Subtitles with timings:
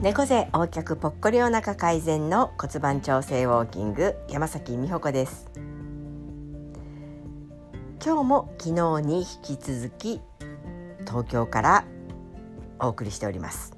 [0.00, 5.50] 猫背横脚ぽっこりお腹改善の骨盤調整ウォーキング山崎美穂子です。
[8.00, 10.20] 今日も昨日に引き続き
[11.00, 11.84] 東京から
[12.78, 13.76] お送りしております。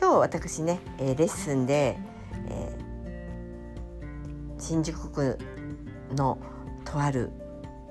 [0.00, 1.98] 今日私ね、レッスンで、
[2.48, 5.38] えー、新宿区
[6.12, 6.38] の
[6.84, 7.32] とある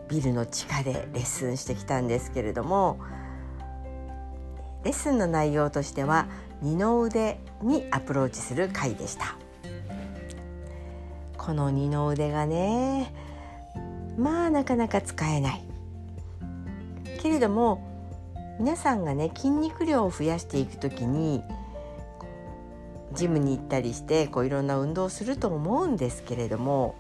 [0.08, 3.00] ビルの地下でレッスンしてきたんですけれども
[4.84, 6.28] レッスンの内容としては
[6.62, 9.38] 二の腕にアプローチする回でした。
[11.38, 13.14] この二の腕がね
[14.18, 15.64] まあなかなか使えない。
[17.22, 17.82] けれども
[18.60, 21.42] 皆さんがね筋肉量を増やしていく時に
[23.14, 26.96] ジムに行ったりしてこういろんな運動をすると思うんですけれども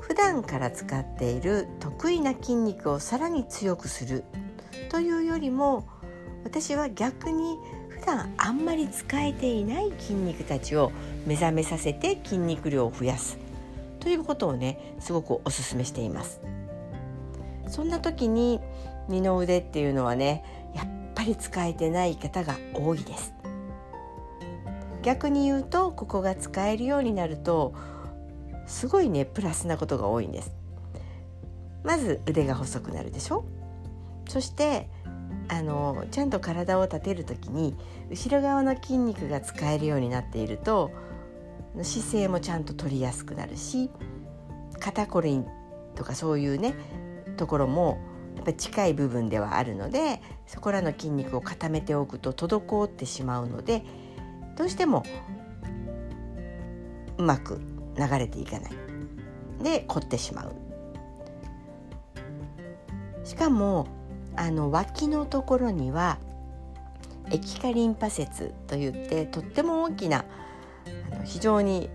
[0.00, 4.24] 普段から使っている得意な筋肉をさらに強くする
[4.90, 5.86] というよりも
[6.44, 7.58] 私は逆に
[7.88, 10.92] 普段あんまり使えていない筋肉たちを
[11.26, 13.38] 目覚めさせて筋肉量を増やす
[14.00, 16.40] ということをねすごくおすすめしています。
[17.68, 18.60] そんな時に
[19.08, 20.44] 二の腕っていうのはね
[20.74, 23.32] やっぱり使えてない方が多いです。
[25.02, 27.74] 逆に言うとここが使えるようになると
[28.66, 30.52] すごいねプラスなことが多いんです。
[31.84, 33.44] まず腕が細くなるでしょ？
[34.28, 34.88] そして
[35.52, 37.76] あのちゃんと体を立てる時に
[38.08, 40.90] 後ろ側の筋肉が使えるようになっていると
[41.82, 43.90] 姿勢もちゃんと取りやすくなるし
[44.80, 45.44] 肩こり
[45.94, 46.74] とかそういうね
[47.36, 48.00] ところも
[48.36, 53.84] やっぱ近い部分ではあるのでそこらの筋肉を固めておくと滞ってしまうので
[54.56, 55.04] どうしても
[57.18, 57.60] うまく
[57.98, 58.72] 流れていかない。
[59.62, 60.54] で凝ってしまう。
[63.22, 63.86] しかも
[64.36, 66.18] あの脇のところには
[67.30, 70.24] 液化リンパ節といってとっても大きな
[71.12, 71.90] あの非常に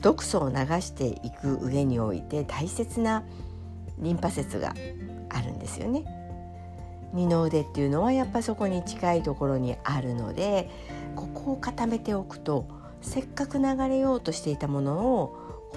[0.00, 3.22] 毒素を流していく上において大切な
[3.98, 4.74] リンパ節が
[5.28, 6.04] あるんですよね。
[7.12, 10.70] 二の腕っていうのはやっぱそこに近いところにあるので
[11.16, 12.68] ここを固めておくと
[13.00, 15.36] せっかく流れようとしていたものを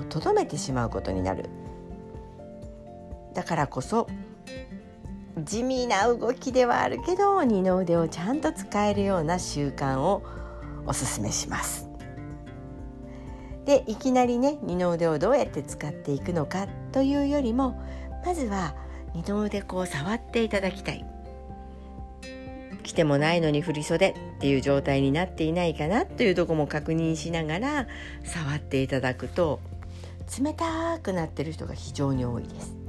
[0.09, 1.49] とどめてしまうことになる
[3.33, 4.07] だからこそ
[5.37, 10.23] 地味な動きではあるけど二の腕をちゃんと使えるような習慣を
[10.85, 11.89] おすすめします。
[13.65, 17.81] でいきなりね二の腕をどうやって使っていくのかというよりも
[18.25, 18.75] まずは
[19.13, 21.05] 二の腕こう触っていただきたい
[22.83, 27.87] 着てもないのに振り袖っていう状態になっていないかなというとこも確認しながら
[28.23, 29.61] 触っていただくと
[30.41, 32.82] 冷たくなってる人が非常に多いです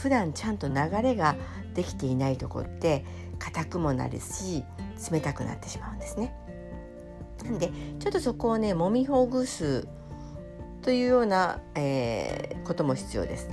[0.00, 1.36] 普段ちゃんと流れが
[1.74, 3.04] できていないとこって
[3.38, 4.64] 硬くもなるし
[5.12, 6.34] 冷たくなってしまうんですね。
[7.44, 9.86] なんでちょっとそこをね揉みほぐす
[10.80, 13.48] というような、えー、ことも必要です。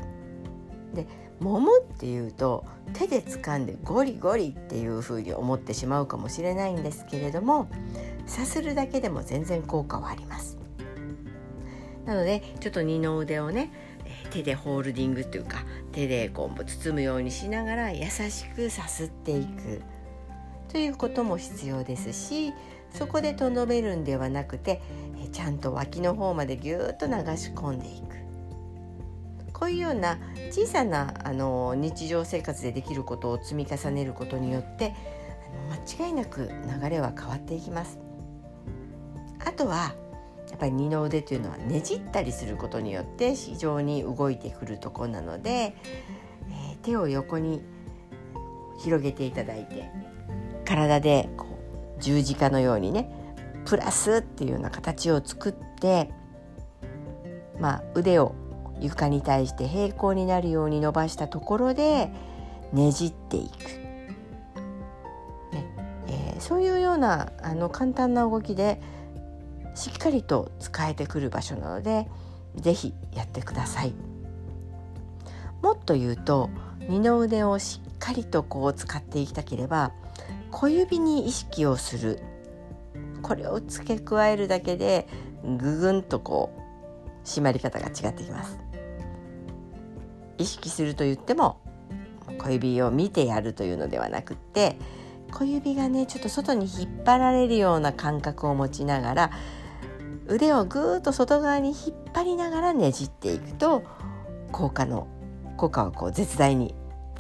[0.94, 1.06] で
[1.42, 7.68] 揉むっていうと手で掴んでゴリゴリっていうふうに思ってしまうかもしれないんですけれども
[8.26, 10.58] さするだけでも全然効果はあります。
[12.06, 13.70] なのでちょっと二の腕をね
[14.28, 19.82] 手でホールディングというか手でこう包むようにしながら優しくさすっていく
[20.72, 22.54] ということも必要ですし
[22.92, 24.82] そこでとどめるんではなくて
[25.32, 28.18] ちゃんと脇の方までぎゅーっと流し込んでいく
[29.54, 30.20] こういうような
[30.52, 34.94] 小さなあの日常生活でできることを積み重ねることによって
[35.98, 36.52] 間違いなく
[36.82, 37.98] 流れは変わっていきます。
[39.44, 39.96] あとは
[40.50, 47.62] やっぱり二の腕というのはねじったりすることによって非常に動いてくるところなので、えー、手を横に
[48.80, 49.90] 広げていただいて
[50.66, 51.48] 体でこ
[51.98, 53.12] う十字架のようにね
[53.66, 56.10] プラスっていうような形を作って、
[57.60, 58.34] まあ、腕を
[58.80, 62.10] 床に対して平行になるように伸ばしたところで
[62.72, 63.54] ねじっていく、
[65.52, 65.76] ね
[66.08, 68.80] えー、そういうようなあの簡単な動きで
[69.78, 72.08] しっかりと使えてくる場所なので
[72.56, 73.94] 是非やってください。
[75.62, 76.50] もっと言うと
[76.88, 79.92] 二の腕をしっかりとこう使っていきたければ
[80.52, 82.20] 小指に意識をする
[83.22, 85.08] これを付け加えるだけで
[85.44, 88.60] ぐぐんとこう締まり方が違ってきます
[90.38, 91.60] 意識すると言っても
[92.38, 94.78] 小指を見てやるというのではなくって
[95.32, 99.32] 小指がねちょっと外に引っ張られるような感覚を持ちながら
[100.28, 103.84] 腕をぐーっと外側に引っ張りながらねじっていくと
[104.52, 105.08] 効果の
[105.58, 106.76] 効果はこう絶大に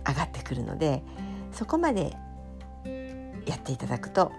[0.07, 1.03] 上がってくるので
[1.51, 2.15] そこまで
[3.45, 4.31] やっていただくと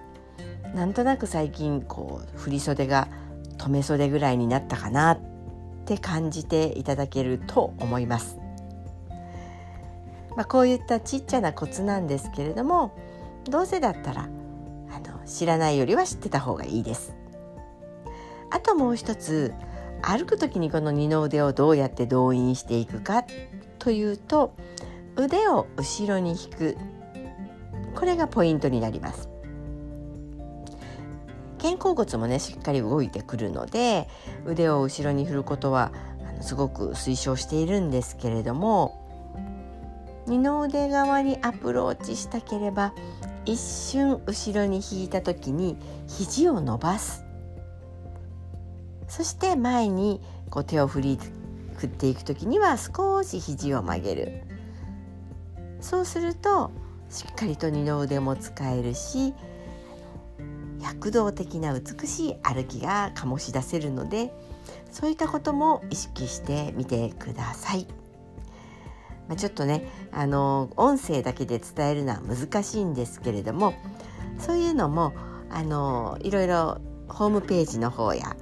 [0.75, 3.09] なんとなく最近こう振り袖が
[3.57, 5.21] 留め袖ぐらいになったかなっ
[5.85, 8.39] て感じていただけると思います。
[10.37, 12.97] まあ、こういったちっちゃなコツなんですけれども
[13.51, 14.29] どうせだったら
[14.93, 17.13] あの知らないよりは知ってた方がいいです。
[18.51, 19.53] あともう一つ
[20.03, 23.25] 歩く時にこの二の腕をどうやって動員していくか
[23.79, 24.55] というと
[25.17, 26.77] 腕を後ろに引く。
[27.95, 29.29] これがポイントになります。
[31.61, 34.09] 肩甲骨もねしっかり動いてくるので
[34.47, 35.93] 腕を後ろに振ることは
[36.41, 39.05] すごく推奨しているんですけれども
[40.27, 42.95] 二の腕側にアプローチしたければ
[43.45, 47.28] 一瞬後ろに引いた時に肘を伸ばす。
[49.09, 50.21] そして前に
[50.51, 51.19] こう手を振り
[51.77, 54.43] 振っていく時には少し肘を曲げる
[55.81, 56.71] そうすると
[57.09, 59.33] しっかりと二の腕も使えるし
[60.81, 64.33] 躍動的な美しい歩きが醸し出せるので
[64.91, 67.87] そういったことも意識してみてください。
[69.29, 73.75] まあ、ちょっとねあの音声だけで伝えるのは難しいんですけれども
[74.39, 75.13] そういうのも
[75.51, 78.37] あのいろいろホームページの方や、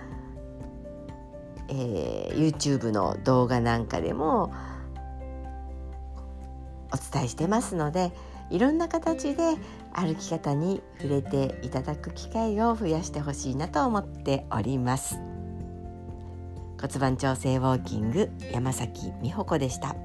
[1.69, 4.53] えー、YouTube の動画なんかでも
[6.93, 8.13] お伝えしてますので
[8.51, 9.57] いろんな形で
[9.93, 15.19] 歩き方に触れていただく機会を増やしてほしいなと思っております
[16.81, 19.97] 骨盤調整ウォーキング山崎美穂子でした。